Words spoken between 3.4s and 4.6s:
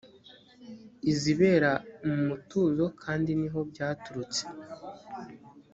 ho byaturutse